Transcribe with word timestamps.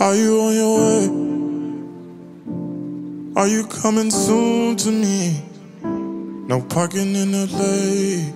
Are 0.00 0.14
you 0.14 0.40
on 0.40 0.54
your 0.54 0.78
way? 0.80 1.08
Are 3.36 3.46
you 3.46 3.66
coming 3.66 4.10
soon 4.10 4.76
to 4.76 4.90
me? 4.90 5.42
No 6.48 6.62
parking 6.62 7.14
in 7.14 7.32
LA. 7.32 8.32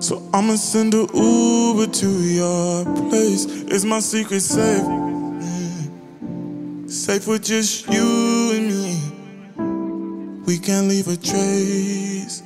So 0.00 0.22
I'ma 0.32 0.56
send 0.56 0.94
a 0.94 1.06
Uber 1.12 1.86
to 1.86 2.08
your 2.08 2.84
place. 3.10 3.44
Is 3.44 3.84
my 3.84 4.00
secret 4.00 4.40
safe? 4.40 4.82
Mm. 4.82 5.90
Safe 6.90 7.26
with 7.28 7.44
just 7.44 7.86
you 7.88 8.52
and 8.54 8.68
me. 8.68 8.98
We 10.46 10.58
can't 10.58 10.88
leave 10.88 11.08
a 11.08 11.16
trace. 11.18 12.42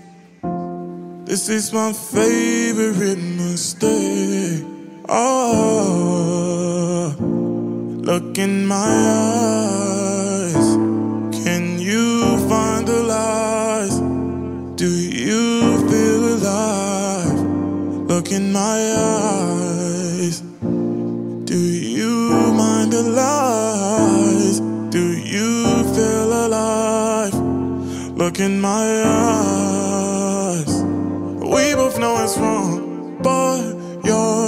This 1.25 1.49
is 1.49 1.73
my 1.73 1.93
favorite 1.93 3.19
mistake. 3.19 4.65
Oh, 5.09 6.36
look 8.07 8.39
in 8.39 8.65
my 8.65 8.93
eyes. 10.37 10.69
Can 11.43 11.81
you 11.81 12.39
find 12.49 12.87
the 12.87 13.03
lies? 13.03 13.99
Do 14.77 14.89
you 14.89 15.89
feel 15.91 16.37
alive? 16.37 17.41
Look 18.09 18.31
in 18.31 18.53
my 18.53 18.79
eyes. 18.97 20.41
Do 21.53 21.59
you 21.59 22.53
mind 22.63 22.93
the 22.93 23.03
lies? 23.03 24.61
Do 24.91 25.05
you 25.35 25.83
feel 25.97 26.47
alive? 26.47 27.35
Look 28.17 28.39
in 28.39 28.61
my 28.61 29.03
eyes. 29.05 30.73
We 31.53 31.75
both 31.75 31.99
know 31.99 32.23
it's 32.23 32.39
wrong, 32.39 33.19
but 33.21 33.63
you're 34.07 34.46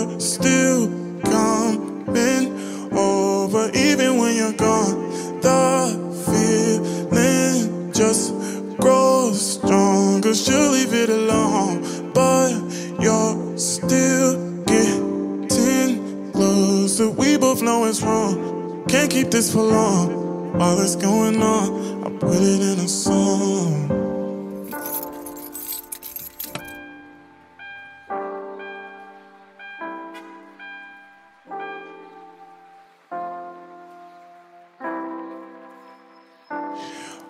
stronger. 10.35 10.35
She'll 10.35 10.73
leave 10.73 10.95
it 10.95 11.11
alone, 11.11 12.13
but 12.13 12.53
you're 13.01 13.59
still 13.59 14.63
getting 14.65 15.49
close. 15.49 16.33
closer. 16.33 17.11
We 17.11 17.37
both 17.37 17.63
know 17.63 17.85
it's 17.85 18.03
wrong. 18.03 18.85
Can't 18.89 19.11
keep 19.11 19.31
this 19.31 19.53
for 19.53 19.63
long. 19.63 20.61
All 20.61 20.77
that's 20.77 20.97
going 20.97 21.43
on, 21.43 22.05
I 22.05 22.11
put 22.19 22.37
it 22.37 22.61
in 22.61 22.79
a 22.81 22.89
song. 22.89 23.95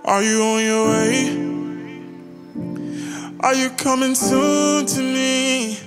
Are 0.05 0.23
you 0.23 0.43
on 0.43 0.65
your 0.65 0.89
way? 0.89 1.48
Are 3.41 3.55
you 3.55 3.71
coming 3.71 4.17
soon 4.17 4.85
to 4.87 5.01
me? 5.01 5.79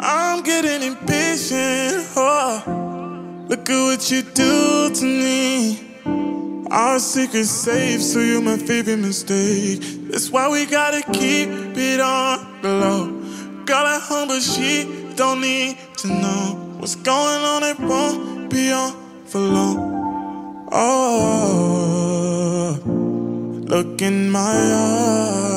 I'm 0.00 0.42
getting 0.42 0.82
impatient. 0.82 2.08
Oh, 2.16 3.46
look 3.48 3.70
at 3.70 3.82
what 3.84 4.10
you 4.10 4.22
do 4.22 4.90
to 4.92 5.04
me. 5.04 5.78
Our 6.72 6.98
secret 6.98 7.44
safe, 7.44 8.02
so 8.02 8.18
you're 8.18 8.42
my 8.42 8.56
favorite 8.56 8.96
mistake. 8.96 9.80
That's 10.10 10.28
why 10.32 10.48
we 10.50 10.66
gotta 10.66 11.02
keep 11.12 11.48
it 11.50 12.00
on 12.00 12.60
the 12.62 12.72
low. 12.72 13.12
Girl 13.64 13.86
at 13.86 14.02
home, 14.02 14.26
but 14.28 14.40
she 14.42 15.14
don't 15.14 15.40
need 15.40 15.78
to 15.98 16.08
know 16.08 16.56
what's 16.78 16.96
going 16.96 17.44
on. 17.44 17.62
It 17.62 17.78
won't 17.78 18.50
be 18.50 18.72
on 18.72 18.92
for 19.26 19.38
long. 19.38 20.68
Oh, 20.72 21.20
look 23.68 24.02
in 24.02 24.30
my 24.30 24.40
eyes. 24.40 25.51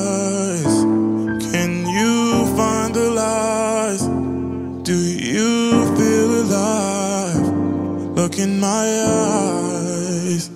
Look 8.36 8.48
in 8.48 8.60
my 8.60 8.86
eyes. 9.08 10.50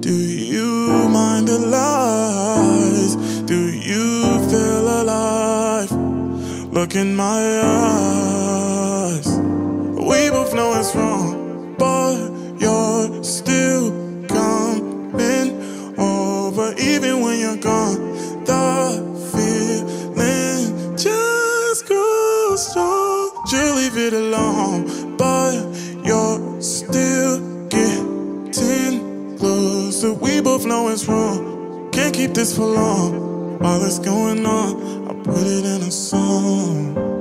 Do 0.00 0.12
you 0.12 1.08
mind 1.08 1.48
the 1.48 1.58
lies? 1.58 3.16
Do 3.46 3.72
you 3.72 4.22
feel 4.50 5.00
alive? 5.00 5.90
Look 6.74 6.94
in 6.94 7.16
my 7.16 7.40
eyes. 7.62 9.26
We 9.96 10.28
both 10.28 10.52
know 10.54 10.78
it's 10.78 10.94
wrong, 10.94 11.74
but 11.78 12.18
you're 12.60 13.24
still 13.24 13.90
coming 14.28 15.56
over 15.98 16.74
even 16.76 17.22
when 17.22 17.40
you're 17.40 17.56
gone. 17.56 18.12
The 18.44 19.00
feeling 19.32 20.98
just 20.98 21.86
grows 21.86 22.68
strong. 22.68 23.30
You 23.50 23.74
leave 23.74 23.96
it 23.96 24.12
alone, 24.12 25.16
but 25.16 25.54
you're 26.04 26.53
still 26.64 27.68
getting 27.68 29.36
closer. 29.38 30.12
We 30.14 30.40
both 30.40 30.64
know 30.64 30.88
it's 30.88 31.06
wrong. 31.06 31.90
Can't 31.92 32.14
keep 32.14 32.32
this 32.32 32.56
for 32.56 32.64
long. 32.64 33.62
All 33.62 33.78
that's 33.78 33.98
going 33.98 34.44
on, 34.46 35.08
I 35.08 35.14
put 35.22 35.46
it 35.46 35.64
in 35.64 35.82
a 35.82 35.90
song. 35.90 37.13